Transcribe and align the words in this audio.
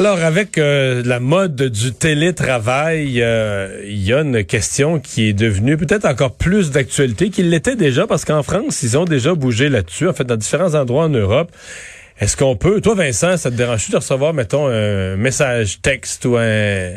Alors, 0.00 0.22
avec 0.22 0.56
euh, 0.56 1.02
la 1.04 1.20
mode 1.20 1.56
du 1.56 1.92
télétravail, 1.92 3.20
euh, 3.20 3.82
il 3.84 4.02
y 4.02 4.14
a 4.14 4.22
une 4.22 4.44
question 4.44 4.98
qui 4.98 5.28
est 5.28 5.32
devenue 5.34 5.76
peut-être 5.76 6.06
encore 6.06 6.32
plus 6.32 6.70
d'actualité 6.70 7.28
qu'il 7.28 7.50
l'était 7.50 7.76
déjà, 7.76 8.06
parce 8.06 8.24
qu'en 8.24 8.42
France, 8.42 8.82
ils 8.82 8.96
ont 8.96 9.04
déjà 9.04 9.34
bougé 9.34 9.68
là-dessus, 9.68 10.08
en 10.08 10.14
fait, 10.14 10.24
dans 10.24 10.38
différents 10.38 10.74
endroits 10.74 11.04
en 11.04 11.10
Europe. 11.10 11.52
Est-ce 12.18 12.34
qu'on 12.34 12.56
peut, 12.56 12.80
toi 12.80 12.94
Vincent, 12.94 13.36
ça 13.36 13.50
te 13.50 13.56
dérange 13.56 13.90
de 13.90 13.96
recevoir, 13.96 14.32
mettons, 14.32 14.68
un 14.68 15.16
message 15.16 15.82
texte 15.82 16.24
ou 16.24 16.38
un, 16.38 16.96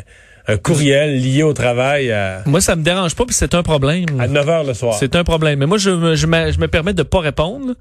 courriel 0.62 1.20
lié 1.20 1.42
au 1.42 1.52
travail 1.52 2.10
à... 2.10 2.40
Moi, 2.46 2.62
ça 2.62 2.74
me 2.74 2.82
dérange 2.82 3.14
pas, 3.14 3.26
puis 3.26 3.34
c'est 3.34 3.54
un 3.54 3.62
problème. 3.62 4.18
À 4.18 4.28
9 4.28 4.46
h 4.46 4.66
le 4.66 4.72
soir? 4.72 4.96
C'est 4.98 5.14
un 5.14 5.24
problème. 5.24 5.58
Mais 5.58 5.66
moi, 5.66 5.76
je, 5.76 6.14
je, 6.14 6.26
me, 6.26 6.52
je 6.52 6.58
me 6.58 6.68
permets 6.68 6.94
de 6.94 7.02
pas 7.02 7.20
répondre. 7.20 7.74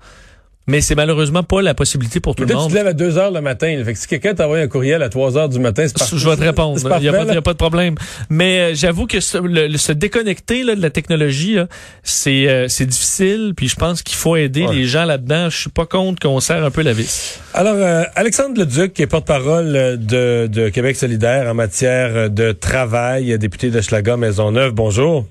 Mais 0.66 0.80
c'est 0.80 0.96
malheureusement 0.96 1.44
pas 1.44 1.62
la 1.62 1.74
possibilité 1.74 2.22
pour 2.22 2.36
tout 2.36 2.46
le 2.46 2.54
monde. 2.54 2.68
tu 2.68 2.74
te 2.74 2.78
lèves 2.78 2.88
à 2.88 2.94
2 2.94 3.18
heures 3.18 3.32
le 3.32 3.42
matin. 3.42 3.82
Fait 3.84 3.94
que 3.94 4.00
si 4.00 4.08
quelqu'un 4.08 4.34
t'envoie 4.34 4.60
un 4.60 4.68
courriel 4.68 5.04
à 5.04 5.10
3 5.10 5.38
heures 5.38 5.50
du 5.50 5.60
matin, 5.60 5.84
c'est 5.86 5.98
parfait. 5.98 6.16
Je 6.18 6.30
vais 6.30 6.38
te 6.38 6.42
répondre. 6.42 6.80
Il 6.80 7.02
n'y 7.02 7.10
a, 7.10 7.42
pas 7.42 7.52
de 7.52 7.58
problème. 7.58 7.96
Mais 8.30 8.60
euh, 8.60 8.72
j'avoue 8.74 9.06
que 9.06 9.20
se, 9.20 9.38
le, 9.38 9.78
se 9.78 9.92
déconnecter 9.92 10.64
là, 10.64 10.76
de 10.76 10.82
la 10.82 10.90
technologie, 10.90 11.58
c'est 12.04 12.48
euh, 12.48 12.68
difficile. 12.68 13.54
Puis 13.58 13.68
je 13.68 13.76
pense 13.76 14.04
qu'il 14.04 14.16
faut 14.16 14.38
aider 14.38 14.66
les 14.72 14.86
gens 14.86 15.04
là-dedans. 15.04 15.50
Je 15.50 15.58
suis 15.58 15.70
pas 15.70 15.86
contre 15.86 16.22
qu'on 16.22 16.40
serre 16.40 16.64
un 16.64 16.72
peu 16.72 16.82
la 16.82 16.94
vis. 16.94 17.40
Alors, 17.54 17.76
euh, 17.76 18.04
Alexandre 18.16 18.58
Leduc, 18.58 18.94
qui 18.94 19.02
est 19.02 19.08
porte-parole 19.08 19.98
de, 20.00 20.48
de 20.48 20.70
Québec 20.70 20.96
solidaire 20.96 21.50
en 21.50 21.54
matière 21.54 22.30
de 22.30 22.54
travail, 22.54 23.38
député 23.38 23.70
de 23.70 23.82
Schlager 23.82 24.16
Maisonneuve, 24.16 24.72
bonjour. 24.72 25.26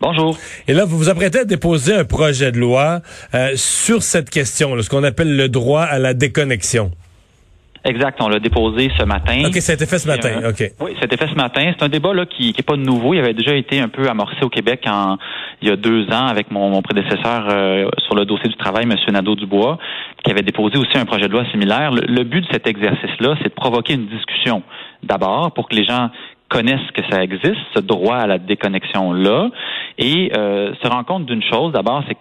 Bonjour. 0.00 0.36
Et 0.68 0.74
là, 0.74 0.84
vous 0.84 0.98
vous 0.98 1.08
apprêtez 1.08 1.40
à 1.40 1.44
déposer 1.44 1.94
un 1.94 2.04
projet 2.04 2.52
de 2.52 2.58
loi 2.58 3.00
euh, 3.34 3.50
sur 3.54 4.02
cette 4.02 4.28
question, 4.28 4.80
ce 4.80 4.90
qu'on 4.90 5.04
appelle 5.04 5.36
le 5.36 5.48
droit 5.48 5.82
à 5.82 5.98
la 5.98 6.12
déconnexion. 6.12 6.90
Exact, 7.86 8.20
on 8.20 8.28
l'a 8.28 8.40
déposé 8.40 8.90
ce 8.98 9.04
matin. 9.04 9.44
OK, 9.46 9.54
ça 9.54 9.72
a 9.72 9.74
été 9.76 9.86
fait 9.86 10.00
ce 10.00 10.08
matin, 10.08 10.40
OK. 10.48 10.72
Oui, 10.80 10.92
ça 10.94 11.02
a 11.02 11.04
été 11.04 11.16
fait 11.16 11.28
ce 11.28 11.36
matin. 11.36 11.72
C'est 11.78 11.84
un 11.84 11.88
débat 11.88 12.12
là 12.12 12.26
qui 12.26 12.52
n'est 12.56 12.62
pas 12.64 12.76
nouveau. 12.76 13.14
Il 13.14 13.20
avait 13.20 13.32
déjà 13.32 13.54
été 13.54 13.78
un 13.78 13.88
peu 13.88 14.08
amorcé 14.08 14.42
au 14.42 14.48
Québec 14.48 14.82
en, 14.88 15.18
il 15.62 15.68
y 15.68 15.70
a 15.70 15.76
deux 15.76 16.04
ans 16.08 16.26
avec 16.26 16.50
mon, 16.50 16.82
prédécesseur 16.82 17.46
euh, 17.48 17.88
sur 18.04 18.16
le 18.16 18.24
dossier 18.24 18.48
du 18.48 18.56
travail, 18.56 18.84
M. 18.84 18.96
Nadeau-Dubois, 19.12 19.78
qui 20.24 20.32
avait 20.32 20.42
déposé 20.42 20.78
aussi 20.78 20.98
un 20.98 21.04
projet 21.04 21.28
de 21.28 21.32
loi 21.32 21.44
similaire. 21.52 21.92
le 21.92 22.24
but 22.24 22.40
de 22.40 22.52
cet 22.52 22.66
exercice-là, 22.66 23.36
c'est 23.38 23.50
de 23.50 23.54
provoquer 23.54 23.94
une 23.94 24.08
discussion 24.08 24.64
d'abord 25.04 25.52
pour 25.52 25.68
que 25.68 25.76
les 25.76 25.84
gens 25.84 26.10
connaissent 26.48 26.90
que 26.94 27.02
ça 27.10 27.22
existe, 27.22 27.60
ce 27.74 27.80
droit 27.80 28.16
à 28.16 28.26
la 28.26 28.38
déconnexion-là, 28.38 29.50
et 29.98 30.32
euh, 30.36 30.74
se 30.82 30.88
rend 30.88 31.04
compte 31.04 31.26
d'une 31.26 31.42
chose, 31.42 31.72
d'abord, 31.72 32.02
c'est 32.06 32.14
que 32.14 32.20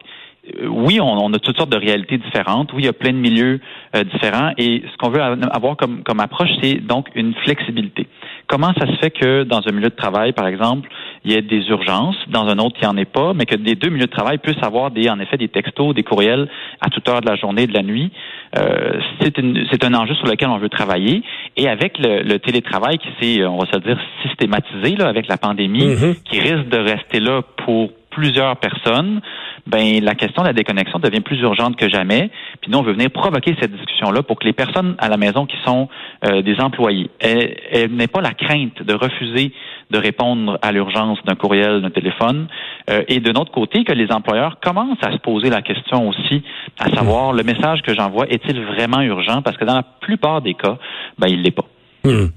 euh, 0.61 0.67
oui, 0.67 0.99
on, 1.01 1.33
a 1.33 1.39
toutes 1.39 1.57
sortes 1.57 1.71
de 1.71 1.77
réalités 1.77 2.17
différentes. 2.17 2.71
Oui, 2.73 2.83
il 2.83 2.85
y 2.85 2.89
a 2.89 2.93
plein 2.93 3.11
de 3.11 3.17
milieux 3.17 3.59
euh, 3.95 4.03
différents. 4.03 4.51
Et 4.57 4.83
ce 4.91 4.97
qu'on 4.97 5.09
veut 5.09 5.21
avoir 5.21 5.75
comme, 5.75 6.03
comme 6.03 6.19
approche, 6.19 6.49
c'est 6.61 6.75
donc 6.75 7.07
une 7.15 7.33
flexibilité. 7.33 8.07
Comment 8.47 8.73
ça 8.73 8.85
se 8.85 8.95
fait 8.97 9.11
que 9.11 9.43
dans 9.43 9.61
un 9.67 9.71
milieu 9.71 9.89
de 9.89 9.95
travail, 9.95 10.33
par 10.33 10.47
exemple, 10.47 10.87
il 11.25 11.31
y 11.31 11.35
ait 11.35 11.41
des 11.41 11.67
urgences, 11.69 12.15
dans 12.27 12.47
un 12.47 12.59
autre, 12.59 12.77
il 12.81 12.85
n'y 12.85 12.93
en 12.93 12.97
ait 12.97 13.05
pas, 13.05 13.33
mais 13.33 13.45
que 13.45 13.55
des 13.55 13.73
deux 13.73 13.89
milieux 13.89 14.05
de 14.05 14.11
travail 14.11 14.37
puissent 14.37 14.61
avoir 14.61 14.91
des, 14.91 15.09
en 15.09 15.19
effet, 15.19 15.37
des 15.37 15.47
textos, 15.47 15.95
des 15.95 16.03
courriels 16.03 16.47
à 16.81 16.89
toute 16.89 17.09
heure 17.09 17.21
de 17.21 17.27
la 17.27 17.35
journée, 17.35 17.65
de 17.65 17.73
la 17.73 17.81
nuit. 17.81 18.11
Euh, 18.57 18.99
c'est 19.21 19.83
un 19.83 19.93
enjeu 19.95 20.13
sur 20.15 20.27
lequel 20.27 20.49
on 20.49 20.59
veut 20.59 20.69
travailler. 20.69 21.23
Et 21.57 21.67
avec 21.67 21.97
le, 21.97 22.21
le 22.21 22.37
télétravail 22.37 22.99
qui 22.99 23.07
s'est, 23.19 23.45
on 23.45 23.57
va 23.57 23.65
se 23.65 23.79
dire, 23.79 23.99
systématisé 24.21 24.95
là, 24.95 25.07
avec 25.07 25.27
la 25.27 25.37
pandémie, 25.37 25.87
mm-hmm. 25.87 26.23
qui 26.23 26.39
risque 26.39 26.69
de 26.69 26.77
rester 26.77 27.19
là 27.19 27.41
pour 27.65 27.89
plusieurs 28.15 28.55
personnes, 28.57 29.19
ben 29.67 30.01
la 30.01 30.15
question 30.15 30.41
de 30.43 30.47
la 30.47 30.53
déconnexion 30.53 30.99
devient 30.99 31.19
plus 31.19 31.39
urgente 31.41 31.75
que 31.75 31.89
jamais. 31.89 32.29
Puis 32.61 32.71
nous, 32.71 32.77
on 32.77 32.81
veut 32.81 32.93
venir 32.93 33.11
provoquer 33.11 33.55
cette 33.59 33.75
discussion-là 33.75 34.23
pour 34.23 34.39
que 34.39 34.45
les 34.45 34.53
personnes 34.53 34.95
à 34.99 35.09
la 35.09 35.17
maison 35.17 35.45
qui 35.45 35.57
sont 35.65 35.89
euh, 36.25 36.41
des 36.41 36.59
employés 36.61 37.09
elles, 37.19 37.91
n'aient 37.91 38.07
pas 38.07 38.21
la 38.21 38.33
crainte 38.33 38.81
de 38.81 38.93
refuser 38.93 39.51
de 39.91 39.97
répondre 39.97 40.57
à 40.61 40.71
l'urgence 40.71 41.19
d'un 41.25 41.35
courriel, 41.35 41.81
d'un 41.81 41.89
téléphone, 41.89 42.47
euh, 42.89 43.03
et 43.07 43.19
de 43.19 43.31
notre 43.31 43.51
côté, 43.51 43.83
que 43.83 43.93
les 43.93 44.11
employeurs 44.11 44.59
commencent 44.59 45.03
à 45.03 45.11
se 45.11 45.17
poser 45.17 45.49
la 45.49 45.61
question 45.61 46.09
aussi, 46.09 46.43
à 46.79 46.89
savoir 46.89 47.33
le 47.33 47.43
message 47.43 47.81
que 47.81 47.93
j'envoie 47.93 48.27
est-il 48.29 48.61
vraiment 48.63 49.01
urgent? 49.01 49.41
Parce 49.41 49.57
que 49.57 49.65
dans 49.65 49.75
la 49.75 49.83
plupart 49.83 50.41
des 50.41 50.53
cas, 50.53 50.77
ben 51.17 51.27
il 51.27 51.41
l'est 51.41 51.51
pas. 51.51 51.65
Hmm. 52.03 52.27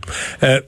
Euh, 0.42 0.60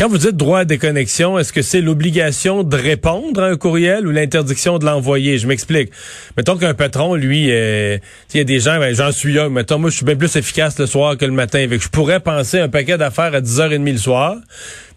quand 0.00 0.08
vous 0.08 0.16
dites 0.16 0.36
droit 0.36 0.60
à 0.60 0.64
déconnexion, 0.64 1.38
est-ce 1.38 1.52
que 1.52 1.60
c'est 1.60 1.82
l'obligation 1.82 2.62
de 2.62 2.74
répondre 2.74 3.42
à 3.42 3.48
un 3.48 3.56
courriel 3.56 4.06
ou 4.06 4.10
l'interdiction 4.10 4.78
de 4.78 4.86
l'envoyer? 4.86 5.36
Je 5.36 5.46
m'explique. 5.46 5.90
Mettons 6.38 6.56
qu'un 6.56 6.72
patron, 6.72 7.14
lui, 7.14 7.48
euh, 7.50 7.98
il 8.32 8.38
y 8.38 8.40
a 8.40 8.44
des 8.44 8.60
gens, 8.60 8.78
ben, 8.78 8.94
j'en 8.94 9.12
suis 9.12 9.38
un, 9.38 9.50
mettons, 9.50 9.78
moi, 9.78 9.90
je 9.90 9.96
suis 9.96 10.06
bien 10.06 10.16
plus 10.16 10.34
efficace 10.36 10.78
le 10.78 10.86
soir 10.86 11.18
que 11.18 11.26
le 11.26 11.32
matin. 11.32 11.66
Fait 11.68 11.78
je 11.78 11.88
pourrais 11.90 12.20
penser 12.20 12.60
un 12.60 12.70
paquet 12.70 12.96
d'affaires 12.96 13.34
à 13.34 13.42
10h30 13.42 13.92
le 13.92 13.98
soir, 13.98 14.36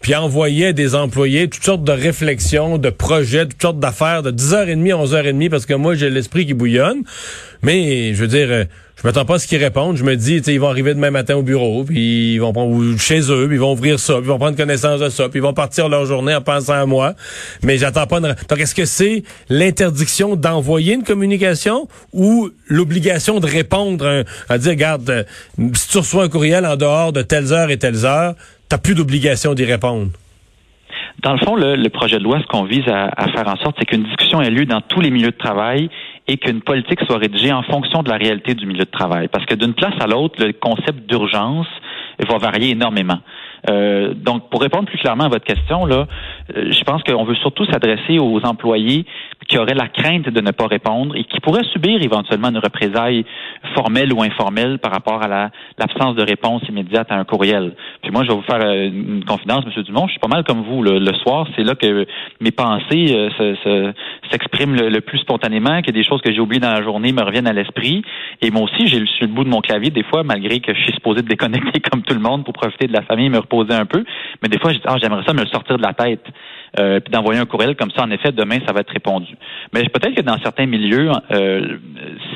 puis 0.00 0.14
envoyer 0.14 0.68
à 0.68 0.72
des 0.72 0.94
employés 0.94 1.48
toutes 1.48 1.64
sortes 1.64 1.84
de 1.84 1.92
réflexions, 1.92 2.78
de 2.78 2.88
projets, 2.88 3.46
toutes 3.46 3.60
sortes 3.60 3.80
d'affaires 3.80 4.22
de 4.22 4.30
10h30 4.30 4.90
à 4.90 5.04
11h30 5.04 5.50
parce 5.50 5.66
que 5.66 5.74
moi, 5.74 5.94
j'ai 5.94 6.08
l'esprit 6.08 6.46
qui 6.46 6.54
bouillonne. 6.54 7.02
Mais, 7.64 8.14
je 8.14 8.20
veux 8.20 8.28
dire, 8.28 8.48
euh, 8.50 8.64
je 8.96 9.08
m'attends 9.08 9.24
pas 9.24 9.36
à 9.36 9.38
ce 9.38 9.46
qu'ils 9.46 9.62
répondent. 9.62 9.96
Je 9.96 10.04
me 10.04 10.16
dis, 10.16 10.36
ils 10.36 10.60
vont 10.60 10.68
arriver 10.68 10.92
demain 10.94 11.10
matin 11.10 11.36
au 11.36 11.42
bureau, 11.42 11.84
puis 11.84 12.34
ils 12.34 12.38
vont 12.38 12.52
prendre 12.52 12.98
chez 12.98 13.20
eux, 13.30 13.46
puis 13.46 13.56
ils 13.56 13.60
vont 13.60 13.72
ouvrir 13.72 13.98
ça, 13.98 14.14
puis 14.14 14.24
ils 14.24 14.28
vont 14.28 14.38
prendre 14.38 14.56
connaissance 14.56 15.00
de 15.00 15.08
ça, 15.08 15.28
puis 15.30 15.38
ils 15.38 15.42
vont 15.42 15.54
partir 15.54 15.88
leur 15.88 16.04
journée 16.04 16.34
en 16.34 16.42
pensant 16.42 16.74
à 16.74 16.86
moi. 16.86 17.14
Mais 17.62 17.78
j'attends 17.78 18.06
pas. 18.06 18.18
Une... 18.18 18.36
Donc, 18.48 18.60
est-ce 18.60 18.74
que 18.74 18.84
c'est 18.84 19.24
l'interdiction 19.48 20.36
d'envoyer 20.36 20.94
une 20.94 21.04
communication 21.04 21.88
ou 22.12 22.50
l'obligation 22.68 23.40
de 23.40 23.46
répondre 23.46 24.24
à, 24.48 24.58
dire, 24.58 24.72
regarde, 24.72 25.08
euh, 25.08 25.24
si 25.74 25.88
tu 25.88 25.98
reçois 25.98 26.24
un 26.24 26.28
courriel 26.28 26.66
en 26.66 26.76
dehors 26.76 27.12
de 27.12 27.22
telles 27.22 27.52
heures 27.52 27.70
et 27.70 27.78
telles 27.78 28.04
heures, 28.04 28.34
t'as 28.68 28.78
plus 28.78 28.94
d'obligation 28.94 29.54
d'y 29.54 29.64
répondre? 29.64 30.10
Dans 31.24 31.32
le 31.32 31.38
fond, 31.38 31.56
le, 31.56 31.88
projet 31.88 32.18
de 32.18 32.22
loi, 32.22 32.38
ce 32.42 32.46
qu'on 32.46 32.64
vise 32.64 32.86
à, 32.86 33.28
faire 33.28 33.48
en 33.48 33.56
sorte, 33.56 33.76
c'est 33.78 33.86
qu'une 33.86 34.02
discussion 34.02 34.42
ait 34.42 34.50
lieu 34.50 34.66
dans 34.66 34.82
tous 34.82 35.00
les 35.00 35.10
milieux 35.10 35.30
de 35.30 35.36
travail 35.36 35.88
et 36.28 36.36
qu'une 36.36 36.60
politique 36.60 37.00
soit 37.06 37.16
rédigée 37.16 37.50
en 37.50 37.62
fonction 37.62 38.02
de 38.02 38.10
la 38.10 38.16
réalité 38.16 38.54
du 38.54 38.66
milieu 38.66 38.84
de 38.84 38.90
travail. 38.90 39.28
Parce 39.28 39.46
que 39.46 39.54
d'une 39.54 39.72
place 39.72 39.94
à 40.00 40.06
l'autre, 40.06 40.34
le 40.38 40.52
concept 40.52 41.08
d'urgence 41.08 41.66
va 42.28 42.36
varier 42.36 42.72
énormément. 42.72 43.20
Euh, 43.70 44.12
donc, 44.12 44.50
pour 44.50 44.60
répondre 44.60 44.84
plus 44.84 44.98
clairement 44.98 45.24
à 45.24 45.28
votre 45.28 45.46
question, 45.46 45.86
là, 45.86 46.06
je 46.54 46.84
pense 46.84 47.02
qu'on 47.02 47.24
veut 47.24 47.34
surtout 47.36 47.64
s'adresser 47.66 48.18
aux 48.18 48.40
employés 48.44 49.06
qui 49.48 49.58
auraient 49.58 49.74
la 49.74 49.88
crainte 49.88 50.28
de 50.28 50.40
ne 50.40 50.50
pas 50.50 50.66
répondre 50.66 51.16
et 51.16 51.24
qui 51.24 51.40
pourraient 51.40 51.64
subir 51.72 52.02
éventuellement 52.02 52.48
une 52.48 52.58
représaille 52.58 53.24
formelle 53.74 54.12
ou 54.12 54.22
informelle 54.22 54.78
par 54.78 54.92
rapport 54.92 55.22
à 55.22 55.28
la, 55.28 55.50
l'absence 55.78 56.16
de 56.16 56.22
réponse 56.22 56.62
immédiate 56.68 57.10
à 57.10 57.16
un 57.16 57.24
courriel. 57.24 57.72
Puis 58.02 58.10
moi, 58.10 58.24
je 58.24 58.28
vais 58.28 58.34
vous 58.34 58.42
faire 58.42 58.60
euh, 58.60 58.88
une 58.88 59.24
confidence, 59.24 59.64
Monsieur 59.66 59.82
Dumont, 59.82 60.06
je 60.06 60.12
suis 60.12 60.20
pas 60.20 60.28
mal 60.28 60.44
comme 60.44 60.62
vous. 60.62 60.82
Le, 60.82 61.12
soir, 61.22 61.46
c'est 61.56 61.62
là 61.62 61.74
que 61.74 62.06
mes 62.40 62.50
pensées 62.50 63.28
s'expriment 64.30 64.74
le, 64.74 65.00
plus 65.00 65.18
spontanément, 65.18 65.80
que 65.82 65.90
des 65.90 66.04
choses 66.04 66.20
que 66.20 66.32
j'ai 66.32 66.40
oubliées 66.40 66.60
dans 66.60 66.72
la 66.72 66.82
journée 66.82 67.12
me 67.12 67.22
reviennent 67.22 67.46
à 67.46 67.52
l'esprit. 67.52 68.02
Et 68.42 68.50
moi 68.50 68.62
aussi, 68.62 68.86
j'ai 68.88 69.04
sur 69.06 69.26
le 69.26 69.28
bout 69.28 69.44
de 69.44 69.48
mon 69.48 69.60
clavier 69.60 69.90
des 69.90 70.02
fois, 70.02 70.22
malgré 70.24 70.60
que 70.60 70.74
je 70.74 70.82
suis 70.82 70.92
supposé 70.92 71.22
déconnecter 71.22 71.80
comme 71.90 72.02
tout 72.02 72.14
le 72.14 72.20
monde 72.20 72.44
pour 72.44 72.52
profiter 72.52 72.86
de 72.86 72.92
la 72.92 73.02
famille, 73.02 73.28
me 73.28 73.40
poser 73.40 73.74
un 73.74 73.86
peu. 73.86 74.04
Mais 74.42 74.48
des 74.48 74.58
fois, 74.58 74.72
je 74.72 74.78
dis, 74.78 74.84
ah, 74.86 74.96
j'aimerais 75.00 75.22
ça 75.26 75.32
me 75.32 75.40
le 75.40 75.46
sortir 75.46 75.76
de 75.76 75.82
la 75.82 75.92
tête. 75.92 76.24
Euh, 76.78 77.00
puis 77.00 77.12
d'envoyer 77.12 77.40
un 77.40 77.46
courriel 77.46 77.76
comme 77.76 77.90
ça, 77.92 78.02
en 78.02 78.10
effet, 78.10 78.32
demain, 78.32 78.58
ça 78.66 78.72
va 78.72 78.80
être 78.80 78.92
répondu. 78.92 79.36
Mais 79.72 79.84
peut-être 79.88 80.14
que 80.14 80.22
dans 80.22 80.38
certains 80.38 80.66
milieux, 80.66 81.10
euh, 81.30 81.78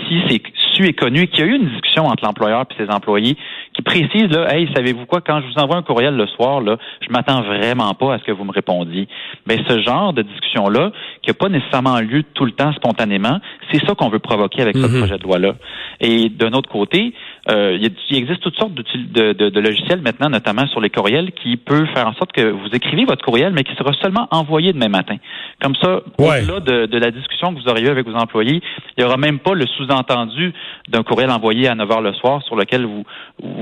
si 0.07 0.23
c'est 0.29 0.43
su 0.75 0.87
et 0.87 0.93
connu 0.93 1.27
qu'il 1.27 1.41
y 1.41 1.43
a 1.43 1.47
eu 1.47 1.57
une 1.57 1.69
discussion 1.69 2.07
entre 2.07 2.25
l'employeur 2.25 2.65
et 2.71 2.83
ses 2.83 2.91
employés 2.91 3.37
qui 3.79 3.83
précise, 3.83 4.29
là, 4.31 4.53
hey, 4.53 4.69
savez-vous 4.75 5.07
quoi, 5.07 5.21
quand 5.21 5.41
je 5.41 5.47
vous 5.47 5.63
envoie 5.63 5.77
un 5.77 5.83
courriel 5.83 6.17
le 6.17 6.27
soir, 6.27 6.61
là, 6.61 6.77
je 7.01 7.13
m'attends 7.13 7.43
vraiment 7.43 7.95
pas 7.95 8.15
à 8.15 8.19
ce 8.19 8.25
que 8.25 8.33
vous 8.33 8.43
me 8.43 8.51
répondiez. 8.51 9.07
Mais 9.47 9.59
ce 9.69 9.81
genre 9.83 10.13
de 10.13 10.23
discussion-là, 10.23 10.91
qui 11.23 11.31
n'a 11.31 11.35
pas 11.35 11.49
nécessairement 11.49 12.01
lieu 12.01 12.25
tout 12.35 12.45
le 12.45 12.51
temps 12.51 12.73
spontanément, 12.73 13.39
c'est 13.71 13.79
ça 13.87 13.95
qu'on 13.95 14.09
veut 14.09 14.19
provoquer 14.19 14.63
avec 14.63 14.77
ce 14.77 14.87
mhm. 14.87 14.99
projet 14.99 15.19
de 15.19 15.23
loi-là. 15.23 15.53
Et 16.01 16.29
d'un 16.29 16.53
autre 16.55 16.69
côté, 16.69 17.15
euh, 17.51 17.79
il, 17.81 18.17
existe 18.17 18.41
toutes 18.41 18.59
sortes 18.59 18.75
de, 18.75 19.33
de, 19.33 19.49
de, 19.49 19.61
logiciels 19.61 20.01
maintenant, 20.03 20.29
notamment 20.29 20.67
sur 20.67 20.81
les 20.81 20.91
courriels, 20.91 21.31
qui 21.31 21.57
peut 21.57 21.87
faire 21.95 22.09
en 22.09 22.15
sorte 22.15 22.33
que 22.33 22.51
vous 22.51 22.69
écrivez 22.73 23.05
votre 23.05 23.25
courriel, 23.25 23.53
mais 23.53 23.63
qui 23.63 23.77
sera 23.77 23.93
seulement 24.03 24.27
envoyé 24.33 24.73
demain 24.73 24.89
matin. 24.89 25.17
Comme 25.63 25.77
ça, 25.77 26.01
au-delà 26.19 26.59
de, 26.61 26.87
de, 26.87 26.99
la 26.99 27.13
discussion 27.13 27.55
que 27.55 27.61
vous 27.61 27.69
aurez 27.69 27.83
eue 27.83 27.89
avec 27.89 28.07
vos 28.07 28.17
employés, 28.17 28.61
il 28.97 29.01
n'y 29.01 29.05
aura 29.05 29.17
même 29.17 29.39
pas 29.39 29.55
le 29.55 29.67
sous-entendu 29.67 30.53
d'un 30.89 31.05
courriel 31.05 31.31
envoyé 31.31 31.69
à 31.69 31.77
9 31.77 31.91
heures 31.93 32.01
le 32.01 32.13
soir 32.15 32.43
sur 32.43 32.57
lequel 32.57 32.85
vous, 32.85 33.05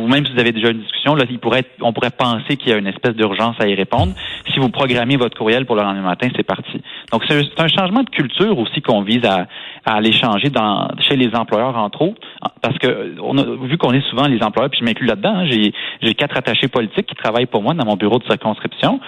ou 0.06 0.08
même 0.08 0.25
si 0.25 0.32
vous 0.32 0.38
avez 0.38 0.53
déjà 0.53 0.70
une 0.70 0.81
discussion, 0.81 1.17
là, 1.17 1.25
il 1.29 1.41
pourrait 1.41 1.64
on 1.81 1.93
pourrait 1.93 2.11
penser 2.11 2.56
qu'il 2.56 2.69
y 2.69 2.73
a 2.73 2.76
une 2.76 2.87
espèce 2.87 3.14
d'urgence 3.14 3.56
à 3.58 3.67
y 3.67 3.75
répondre. 3.75 4.12
Si 4.53 4.61
vous 4.61 4.69
programmez 4.69 5.17
votre 5.17 5.37
courriel 5.37 5.67
pour 5.67 5.75
le 5.75 5.82
lendemain 5.82 6.03
matin, 6.03 6.29
c'est 6.37 6.47
parti. 6.47 6.81
Donc, 7.11 7.25
c'est 7.29 7.61
un 7.61 7.69
changement 7.69 8.05
de 8.05 8.11
culture 8.11 8.56
aussi 8.58 8.81
qu'on 8.82 9.03
vise 9.03 9.25
à, 9.25 9.49
à 9.85 9.94
aller 9.94 10.12
changer 10.12 10.50
dans, 10.50 10.88
chez 11.00 11.17
les 11.17 11.35
employeurs, 11.35 11.76
entre 11.76 12.03
autres, 12.03 12.20
parce 12.61 12.76
que 12.79 13.14
on 13.20 13.37
a 13.38 13.44
vu 13.67 13.79
qu'on 13.79 13.93
est 13.93 14.05
souvent 14.11 14.26
les 14.26 14.43
employeurs, 14.43 14.70
puis 14.70 14.81
je 14.81 14.85
m'inclus 14.85 15.06
là-dedans, 15.06 15.37
hein, 15.37 15.47
j'ai, 15.49 16.14
quatre 16.14 16.37
attachés 16.37 16.69
politiques 16.69 17.06
qui 17.06 17.14
travaillent 17.14 17.47
pour 17.47 17.62
moi 17.62 17.75
dans 17.75 17.85
mon 17.85 17.97
bureau 17.97 18.19
de 18.19 18.25
circonscription. 18.25 19.00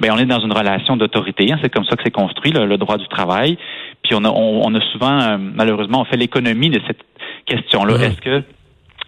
Ben, 0.00 0.10
on 0.12 0.18
est 0.18 0.26
dans 0.26 0.40
une 0.40 0.52
relation 0.52 0.96
d'autorité, 0.96 1.52
hein, 1.52 1.58
c'est 1.62 1.72
comme 1.72 1.84
ça 1.84 1.96
que 1.96 2.02
c'est 2.04 2.10
construit, 2.10 2.52
le, 2.52 2.76
droit 2.78 2.96
du 2.96 3.06
travail. 3.08 3.56
Puis 4.02 4.14
on 4.14 4.24
a, 4.24 4.28
on, 4.28 4.74
a 4.74 4.80
souvent, 4.92 5.20
euh, 5.20 5.36
malheureusement, 5.38 6.00
on 6.00 6.04
fait 6.04 6.16
l'économie 6.16 6.70
de 6.70 6.80
cette 6.86 7.00
question-là. 7.46 7.94
Est-ce 8.04 8.20
que 8.20 8.42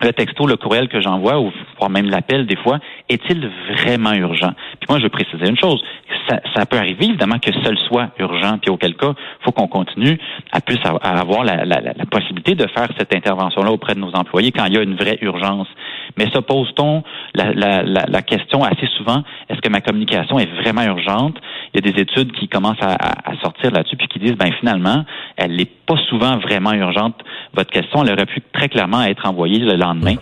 le 0.02 0.12
texto, 0.12 0.46
le 0.46 0.56
courriel 0.56 0.88
que 0.88 1.00
j'envoie, 1.00 1.40
ou 1.40 1.52
voire 1.78 1.90
même 1.90 2.10
l'appel 2.10 2.46
des 2.46 2.56
fois, 2.56 2.78
est-il 3.08 3.50
vraiment 3.82 4.12
urgent? 4.12 4.52
Puis 4.78 4.86
moi, 4.88 4.98
je 4.98 5.04
veux 5.04 5.10
préciser 5.10 5.48
une 5.48 5.58
chose. 5.58 5.82
Ça, 6.28 6.40
ça 6.54 6.66
peut 6.66 6.76
arriver, 6.76 7.06
évidemment, 7.06 7.38
que 7.38 7.52
seul 7.64 7.78
soit 7.88 8.10
urgent, 8.18 8.58
puis 8.58 8.70
auquel 8.70 8.94
cas, 8.94 9.14
faut 9.40 9.52
qu'on 9.52 9.68
continue 9.68 10.18
à 10.52 10.60
plus 10.60 10.78
à 10.84 11.20
avoir 11.20 11.44
la, 11.44 11.64
la, 11.64 11.80
la, 11.80 12.06
possibilité 12.10 12.54
de 12.54 12.66
faire 12.68 12.88
cette 12.98 13.14
intervention-là 13.14 13.70
auprès 13.70 13.94
de 13.94 14.00
nos 14.00 14.12
employés 14.12 14.52
quand 14.52 14.64
il 14.66 14.74
y 14.74 14.78
a 14.78 14.82
une 14.82 14.96
vraie 14.96 15.18
urgence. 15.22 15.68
Mais 16.16 16.26
se 16.30 16.38
pose-t-on 16.38 17.02
la, 17.34 17.82
la, 17.82 18.22
question 18.22 18.64
assez 18.64 18.86
souvent, 18.96 19.22
est-ce 19.48 19.60
que 19.60 19.68
ma 19.68 19.80
communication 19.80 20.38
est 20.38 20.50
vraiment 20.62 20.82
urgente? 20.82 21.36
Il 21.72 21.84
y 21.84 21.88
a 21.88 21.92
des 21.92 22.00
études 22.00 22.32
qui 22.32 22.48
commencent 22.48 22.82
à, 22.82 22.94
à 22.94 23.36
sortir 23.42 23.70
là-dessus, 23.70 23.96
puis 23.96 24.08
qui 24.08 24.18
disent, 24.18 24.36
ben 24.36 24.52
finalement, 24.60 25.04
elle 25.36 25.56
n'est 25.56 25.68
pas 25.86 25.96
souvent 26.08 26.38
vraiment 26.38 26.72
urgente. 26.72 27.14
Votre 27.54 27.70
question, 27.70 28.02
elle 28.02 28.12
aurait 28.12 28.26
pu 28.26 28.42
très 28.52 28.68
clairement 28.68 29.02
être 29.02 29.26
envoyée 29.26 29.58
le 29.58 29.76
lendemain. 29.76 30.16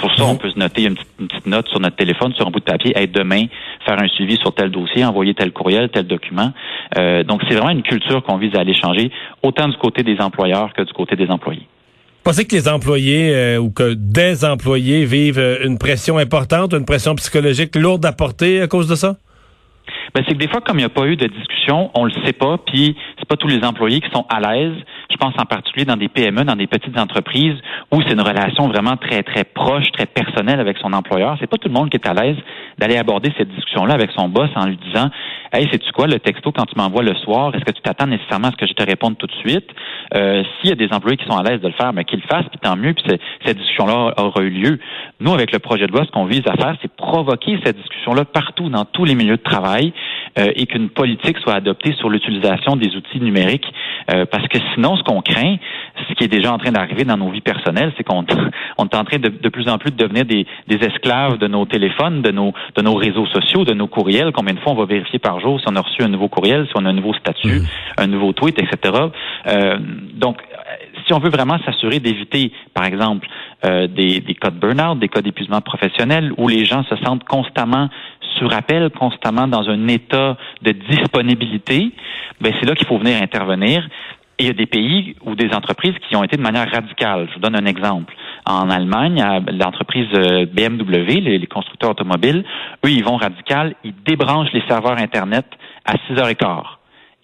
Pour 0.00 0.14
ça, 0.14 0.24
on 0.24 0.36
peut 0.36 0.50
se 0.50 0.58
noter 0.58 0.84
une 0.84 0.94
petite, 0.94 1.46
note 1.46 1.68
sur 1.68 1.80
notre 1.80 1.96
téléphone, 1.96 2.32
sur 2.34 2.46
un 2.46 2.50
bout 2.50 2.60
de 2.60 2.64
papier, 2.64 2.92
être 2.96 3.12
demain, 3.12 3.44
faire 3.86 4.00
un 4.00 4.08
suivi 4.08 4.36
sur 4.36 4.54
tel 4.54 4.70
dossier, 4.70 5.04
envoyer 5.04 5.34
tel 5.34 5.52
courriel, 5.52 5.88
tel 5.88 6.06
document. 6.06 6.52
Euh, 6.98 7.22
donc, 7.24 7.42
c'est 7.48 7.54
vraiment 7.54 7.70
une 7.70 7.82
culture 7.82 8.22
qu'on 8.22 8.36
vise 8.36 8.54
à 8.54 8.60
aller 8.60 8.74
changer, 8.74 9.10
autant 9.42 9.68
du 9.68 9.76
côté 9.76 10.02
des 10.02 10.20
employeurs 10.20 10.72
que 10.72 10.82
du 10.82 10.92
côté 10.92 11.16
des 11.16 11.28
employés. 11.28 11.66
Pensez 12.22 12.46
que 12.46 12.54
les 12.54 12.68
employés 12.68 13.34
euh, 13.34 13.58
ou 13.58 13.70
que 13.70 13.92
des 13.92 14.46
employés 14.46 15.04
vivent 15.04 15.38
euh, 15.38 15.66
une 15.66 15.76
pression 15.76 16.16
importante, 16.16 16.72
une 16.72 16.86
pression 16.86 17.14
psychologique 17.16 17.76
lourde 17.76 18.04
à 18.06 18.12
porter 18.12 18.62
à 18.62 18.66
cause 18.66 18.88
de 18.88 18.94
ça? 18.94 19.16
Ben, 20.14 20.22
c'est 20.26 20.34
que 20.34 20.38
des 20.38 20.48
fois, 20.48 20.60
comme 20.60 20.78
il 20.78 20.82
n'y 20.82 20.86
a 20.86 20.90
pas 20.90 21.06
eu 21.06 21.16
de 21.16 21.26
discussion, 21.26 21.90
on 21.94 22.04
le 22.04 22.12
sait 22.24 22.32
pas, 22.32 22.56
puis 22.58 22.96
c'est 23.24 23.28
pas 23.28 23.36
tous 23.36 23.48
les 23.48 23.64
employés 23.64 24.00
qui 24.00 24.10
sont 24.10 24.26
à 24.28 24.38
l'aise. 24.38 24.74
Je 25.10 25.16
pense 25.16 25.32
en 25.38 25.46
particulier 25.46 25.86
dans 25.86 25.96
des 25.96 26.08
PME, 26.08 26.44
dans 26.44 26.56
des 26.56 26.66
petites 26.66 26.98
entreprises 26.98 27.56
où 27.90 28.02
c'est 28.02 28.12
une 28.12 28.20
relation 28.20 28.68
vraiment 28.68 28.96
très, 28.98 29.22
très 29.22 29.44
proche, 29.44 29.90
très 29.92 30.04
personnelle 30.04 30.60
avec 30.60 30.76
son 30.78 30.92
employeur. 30.92 31.36
C'est 31.40 31.46
pas 31.46 31.56
tout 31.56 31.68
le 31.68 31.74
monde 31.74 31.88
qui 31.88 31.96
est 31.96 32.06
à 32.06 32.12
l'aise 32.12 32.36
d'aller 32.78 32.98
aborder 32.98 33.32
cette 33.38 33.48
discussion-là 33.48 33.94
avec 33.94 34.10
son 34.14 34.28
boss 34.28 34.50
en 34.56 34.66
lui 34.66 34.76
disant 34.76 35.08
Hey, 35.52 35.68
sais-tu 35.70 35.90
quoi, 35.92 36.06
le 36.06 36.18
texto, 36.18 36.52
quand 36.52 36.66
tu 36.66 36.74
m'envoies 36.76 37.04
le 37.04 37.14
soir, 37.14 37.54
est-ce 37.54 37.64
que 37.64 37.70
tu 37.70 37.80
t'attends 37.80 38.08
nécessairement 38.08 38.48
à 38.48 38.50
ce 38.50 38.56
que 38.56 38.66
je 38.66 38.72
te 38.72 38.82
réponde 38.82 39.16
tout 39.16 39.28
de 39.28 39.34
suite? 39.34 39.70
Euh, 40.14 40.42
S'il 40.60 40.70
y 40.70 40.72
a 40.72 40.76
des 40.76 40.92
employés 40.92 41.16
qui 41.16 41.26
sont 41.26 41.36
à 41.36 41.44
l'aise 41.44 41.60
de 41.60 41.68
le 41.68 41.74
faire, 41.74 41.92
mais 41.92 42.02
ben, 42.02 42.04
qu'ils 42.04 42.20
le 42.20 42.26
fassent, 42.26 42.48
puis 42.50 42.58
tant 42.60 42.76
mieux, 42.76 42.92
puis 42.92 43.04
cette 43.44 43.56
discussion-là 43.56 44.14
aura 44.18 44.42
eu 44.42 44.50
lieu. 44.50 44.80
Nous, 45.20 45.32
avec 45.32 45.52
le 45.52 45.60
projet 45.60 45.86
de 45.86 45.92
loi, 45.92 46.04
ce 46.04 46.10
qu'on 46.10 46.24
vise 46.24 46.42
à 46.46 46.56
faire, 46.56 46.76
c'est 46.82 46.92
provoquer 46.92 47.60
cette 47.64 47.76
discussion-là 47.76 48.24
partout, 48.24 48.68
dans 48.68 48.84
tous 48.84 49.04
les 49.04 49.14
milieux 49.14 49.36
de 49.36 49.42
travail, 49.42 49.92
euh, 50.38 50.52
et 50.56 50.66
qu'une 50.66 50.88
politique 50.88 51.38
soit 51.38 51.54
adoptée 51.54 51.94
sur 51.94 52.10
l'utilisation 52.10 52.76
des 52.76 52.96
outils 52.96 53.20
numériques. 53.20 53.66
Euh, 54.12 54.24
parce 54.26 54.46
que 54.48 54.58
sinon, 54.74 54.96
ce 54.96 55.02
qu'on 55.02 55.22
craint, 55.22 55.56
ce 56.08 56.14
qui 56.14 56.24
est 56.24 56.28
déjà 56.28 56.52
en 56.52 56.58
train 56.58 56.72
d'arriver 56.72 57.04
dans 57.04 57.16
nos 57.16 57.30
vies 57.30 57.40
personnelles, 57.40 57.92
c'est 57.96 58.04
qu'on 58.04 58.24
on 58.78 58.84
est 58.84 58.96
en 58.96 59.04
train 59.04 59.18
de, 59.18 59.28
de 59.28 59.48
plus 59.48 59.68
en 59.68 59.78
plus 59.78 59.90
de 59.90 59.96
devenir 59.96 60.24
des, 60.24 60.46
des, 60.68 60.84
esclaves 60.84 61.38
de 61.38 61.46
nos 61.46 61.64
téléphones, 61.66 62.22
de 62.22 62.30
nos, 62.30 62.52
de 62.74 62.82
nos 62.82 62.94
réseaux 62.94 63.26
sociaux, 63.26 63.64
de 63.64 63.74
nos 63.74 63.86
courriels. 63.86 64.32
Combien 64.32 64.54
de 64.54 64.60
fois 64.60 64.72
on 64.72 64.76
va 64.76 64.86
vérifier 64.86 65.18
par 65.18 65.40
jour 65.40 65.60
si 65.60 65.66
on 65.68 65.76
a 65.76 65.80
reçu 65.80 66.02
un 66.02 66.08
nouveau 66.08 66.28
courriel, 66.28 66.66
si 66.66 66.72
on 66.74 66.84
a 66.84 66.90
un 66.90 66.94
nouveau 66.94 67.14
statut, 67.14 67.60
mmh. 67.60 67.66
un 67.98 68.06
nouveau 68.06 68.32
tweet, 68.32 68.58
etc. 68.60 68.94
Euh, 69.46 69.78
donc, 70.14 70.38
si 71.06 71.12
on 71.12 71.18
veut 71.18 71.30
vraiment 71.30 71.58
s'assurer 71.64 72.00
d'éviter, 72.00 72.52
par 72.72 72.84
exemple, 72.84 73.28
euh, 73.64 73.86
des, 73.86 74.20
des 74.20 74.34
cas 74.34 74.50
de 74.50 74.58
burn-out, 74.58 74.98
des 74.98 75.08
cas 75.08 75.22
d'épuisement 75.22 75.60
professionnel, 75.60 76.32
où 76.36 76.48
les 76.48 76.64
gens 76.64 76.84
se 76.84 76.96
sentent 76.96 77.24
constamment 77.24 77.88
sur 78.38 78.52
appel, 78.52 78.90
constamment 78.90 79.46
dans 79.46 79.68
un 79.68 79.88
état 79.88 80.36
de 80.62 80.72
disponibilité, 80.72 81.92
ben 82.40 82.52
c'est 82.58 82.66
là 82.66 82.74
qu'il 82.74 82.86
faut 82.86 82.98
venir 82.98 83.22
intervenir. 83.22 83.88
Et 84.38 84.44
il 84.44 84.46
y 84.48 84.50
a 84.50 84.54
des 84.54 84.66
pays 84.66 85.14
ou 85.24 85.36
des 85.36 85.54
entreprises 85.54 85.94
qui 86.08 86.16
ont 86.16 86.24
été 86.24 86.36
de 86.36 86.42
manière 86.42 86.68
radicale. 86.68 87.28
Je 87.28 87.34
vous 87.34 87.40
donne 87.40 87.54
un 87.54 87.66
exemple. 87.66 88.12
En 88.46 88.68
Allemagne, 88.68 89.24
l'entreprise 89.52 90.08
euh, 90.14 90.44
BMW, 90.46 91.20
les, 91.20 91.46
constructeurs 91.46 91.90
automobiles, 91.90 92.44
eux, 92.84 92.90
ils 92.90 93.04
vont 93.04 93.16
radical, 93.16 93.76
ils 93.84 93.94
débranchent 94.04 94.52
les 94.52 94.62
serveurs 94.68 94.98
Internet 94.98 95.46
à 95.84 95.94
6h15 96.08 96.62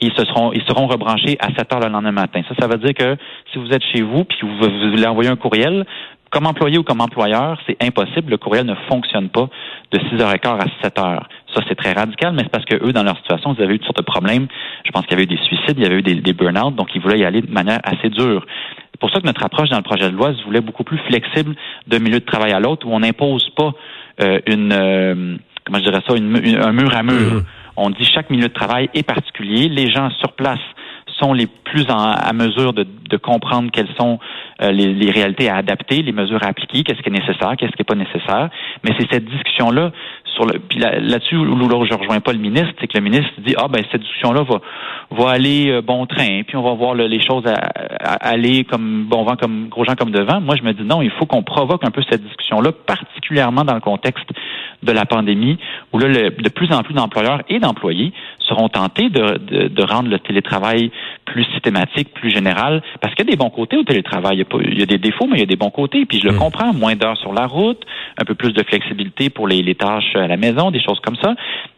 ils 0.03 0.13
se 0.15 0.25
seront 0.25 0.51
ils 0.53 0.63
seront 0.63 0.87
rebranchés 0.87 1.37
à 1.41 1.49
7 1.55 1.73
heures 1.75 1.81
le 1.81 1.89
lendemain 1.89 2.13
matin. 2.13 2.41
Ça, 2.49 2.55
ça 2.59 2.67
veut 2.67 2.79
dire 2.79 2.95
que 2.95 3.17
si 3.53 3.59
vous 3.59 3.71
êtes 3.71 3.83
chez 3.93 4.01
vous 4.01 4.25
puis 4.25 4.39
vous 4.43 4.91
voulez 4.91 5.07
envoyer 5.07 5.29
un 5.29 5.37
courriel, 5.37 5.85
comme 6.31 6.47
employé 6.47 6.79
ou 6.79 6.83
comme 6.83 7.01
employeur, 7.01 7.59
c'est 7.67 7.77
impossible. 7.85 8.31
Le 8.31 8.39
courriel 8.39 8.65
ne 8.65 8.75
fonctionne 8.89 9.29
pas 9.29 9.49
de 9.93 9.99
6h15 9.99 10.59
à 10.61 10.89
7h. 10.89 11.21
Ça, 11.55 11.63
c'est 11.69 11.75
très 11.75 11.93
radical, 11.93 12.33
mais 12.33 12.43
c'est 12.43 12.51
parce 12.51 12.65
que 12.65 12.77
eux, 12.77 12.93
dans 12.93 13.03
leur 13.03 13.17
situation, 13.19 13.55
ils 13.59 13.63
avaient 13.63 13.75
eu 13.75 13.79
toutes 13.79 13.87
sortes 13.87 13.99
de 13.99 14.05
problèmes. 14.05 14.47
Je 14.85 14.91
pense 14.93 15.03
qu'il 15.03 15.13
y 15.13 15.15
avait 15.15 15.25
eu 15.25 15.27
des 15.27 15.43
suicides, 15.43 15.77
il 15.77 15.83
y 15.83 15.87
avait 15.87 15.97
eu 15.97 16.03
des, 16.03 16.15
des 16.17 16.33
burn-out, 16.33 16.75
donc 16.75 16.89
ils 16.95 17.01
voulaient 17.01 17.19
y 17.19 17.25
aller 17.25 17.43
de 17.43 17.51
manière 17.51 17.81
assez 17.83 18.09
dure. 18.09 18.47
C'est 18.93 19.01
pour 19.01 19.11
ça 19.11 19.21
que 19.21 19.27
notre 19.27 19.45
approche 19.45 19.69
dans 19.69 19.79
le 19.79 19.83
projet 19.83 20.11
de 20.11 20.17
loi 20.17 20.35
se 20.35 20.45
voulait 20.45 20.61
beaucoup 20.61 20.85
plus 20.85 20.99
flexible 20.99 21.55
d'un 21.87 21.99
milieu 21.99 22.21
de 22.21 22.25
travail 22.25 22.53
à 22.53 22.61
l'autre, 22.61 22.87
où 22.87 22.93
on 22.93 23.01
n'impose 23.01 23.49
pas 23.57 23.73
euh, 24.23 24.41
une, 24.47 24.73
euh, 24.73 25.37
comment 25.65 25.79
je 25.79 25.85
dirais 25.85 26.03
ça, 26.07 26.15
un 26.15 26.73
mur 26.73 26.95
à 26.95 27.03
mur. 27.03 27.35
Mmh. 27.35 27.45
On 27.77 27.91
dit 27.91 28.05
chaque 28.05 28.31
milieu 28.31 28.49
de 28.49 28.53
travail 28.53 28.91
est 28.95 29.03
particulier. 29.03 29.69
Les 29.69 29.91
gens 29.91 30.11
sur 30.19 30.33
place 30.33 30.61
sont 31.21 31.33
les 31.33 31.47
plus 31.47 31.85
en, 31.91 31.99
à 31.99 32.33
mesure 32.33 32.73
de, 32.73 32.87
comprendre 33.23 33.71
quelles 33.73 33.93
sont 33.99 34.19
euh, 34.63 34.71
les, 34.71 35.11
réalités 35.11 35.49
à 35.49 35.57
adapter, 35.57 36.03
les 36.03 36.13
mesures 36.13 36.43
à 36.43 36.47
appliquer, 36.47 36.85
qu'est-ce 36.85 37.03
qui 37.03 37.09
est 37.09 37.13
nécessaire, 37.13 37.57
qu'est-ce 37.59 37.73
qui 37.73 37.81
n'est 37.81 37.85
pas 37.85 37.97
nécessaire. 37.97 38.51
Mais 38.85 38.93
c'est 38.99 39.11
cette 39.11 39.25
discussion-là 39.25 39.91
sur 40.25 40.47
le. 40.47 40.59
Puis 40.61 40.79
là-dessus, 40.79 41.35
là, 41.35 41.51
où 41.51 41.87
je 41.87 41.95
rejoins 41.95 42.21
pas 42.21 42.33
le 42.33 42.39
ministre, 42.39 42.73
c'est 42.81 42.87
que 42.87 42.97
le 42.97 43.03
ministre 43.03 43.31
dit 43.39 43.55
ah 43.59 43.67
ben 43.69 43.83
cette 43.91 44.01
discussion-là 44.01 44.43
va 44.45 44.61
va 45.11 45.31
aller 45.31 45.71
euh, 45.71 45.83
bon 45.83 46.07
train, 46.07 46.43
puis 46.47 46.57
on 46.57 46.63
va 46.63 46.75
voir 46.75 46.95
les 46.95 47.21
choses 47.21 47.45
à, 47.47 48.15
aller 48.21 48.65
comme 48.65 49.07
bon 49.09 49.25
vent, 49.25 49.37
comme 49.37 49.69
gros 49.69 49.85
gens 49.85 49.97
comme 49.97 50.13
devant. 50.13 50.41
Moi, 50.41 50.55
je 50.57 50.63
me 50.63 50.73
dis 50.73 50.85
non, 50.85 51.03
il 51.03 51.11
faut 51.11 51.27
qu'on 51.27 51.43
provoque 51.43 51.85
un 51.85 51.91
peu 51.91 52.03
cette 52.09 52.23
discussion-là, 52.23 52.71
particulièrement 52.87 53.65
dans 53.65 53.75
le 53.75 53.81
contexte 53.81 54.29
de 54.83 54.93
la 54.93 55.05
pandémie, 55.05 55.59
où 55.93 55.99
là, 55.99 56.09
de 56.09 56.49
plus 56.49 56.73
en 56.73 56.83
plus 56.83 56.95
d'employeurs 56.95 57.43
et 57.49 57.59
d'employés 57.59 58.13
seront 58.51 58.69
tentés 58.69 59.09
de, 59.09 59.39
de, 59.39 59.69
de, 59.69 59.83
rendre 59.83 60.11
le 60.11 60.19
télétravail 60.19 60.91
plus 61.25 61.45
systématique, 61.45 62.13
plus 62.13 62.31
général, 62.31 62.83
parce 63.01 63.15
qu'il 63.15 63.25
y 63.25 63.29
a 63.29 63.31
des 63.31 63.37
bons 63.37 63.51
côtés 63.51 63.77
au 63.77 63.85
télétravail. 63.85 64.37
Il 64.37 64.39
y 64.41 64.43
a, 64.43 64.45
pas, 64.45 64.59
il 64.63 64.79
y 64.79 64.83
a 64.83 64.87
des 64.87 64.99
défauts, 64.99 65.27
mais 65.27 65.37
il 65.37 65.41
y 65.41 65.45
a 65.45 65.47
des 65.47 65.57
bons 65.57 65.71
côtés. 65.71 66.05
Puis 66.05 66.21
je 66.21 66.27
le 66.27 66.33
mmh. 66.33 66.39
comprends, 66.39 66.73
moins 66.75 66.97
d'heures 66.97 67.17
sur 67.17 67.33
la 67.33 67.47
route, 67.47 67.81
un 68.19 68.25
peu 68.25 68.35
plus 68.35 68.53
de 68.53 68.63
flexibilité 68.63 69.31
pour 69.31 69.47
les, 69.47 69.63
les 69.63 69.75
tâches 69.75 70.15
à 70.15 70.27
la 70.27 70.37
maison, 70.37 70.71
des 70.71 70.83
choses 70.83 71.01
comme 71.01 71.17
ça. 71.23 71.35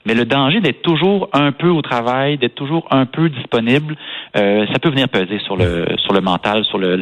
Mais 0.06 0.14
le 0.14 0.24
danger 0.24 0.60
d'être 0.60 0.82
toujours 0.82 1.28
un 1.32 1.52
peu 1.52 1.68
au 1.68 1.82
travail, 1.82 2.38
d'être 2.38 2.54
toujours 2.54 2.86
un 2.90 3.06
peu 3.06 3.28
disponible, 3.28 3.96
euh, 4.36 4.66
ça 4.72 4.78
peut 4.78 4.90
venir 4.90 5.08
peser 5.08 5.38
sur 5.40 5.56
le 5.56 5.86
sur 5.98 6.12
le 6.12 6.20
mental, 6.20 6.64
sur 6.64 6.78
le 6.78 7.00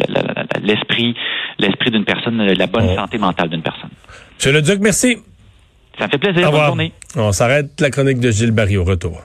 l'esprit, 0.63 1.15
l'esprit 1.59 1.91
d'une 1.91 2.05
personne, 2.05 2.43
la 2.43 2.67
bonne 2.67 2.95
santé 2.95 3.17
mentale 3.19 3.49
d'une 3.49 3.63
personne. 3.63 3.91
Monsieur 4.37 4.53
Leduc, 4.53 4.81
merci. 4.81 5.17
Ça 5.99 6.07
me 6.07 6.11
fait 6.11 6.19
plaisir. 6.19 6.51
Bonne 6.51 6.67
journée. 6.67 6.93
On 7.17 7.33
s'arrête 7.33 7.81
la 7.81 7.91
chronique 7.91 8.21
de 8.21 8.31
Gilles 8.31 8.53
Barry 8.53 8.77
au 8.77 8.85
retour. 8.85 9.21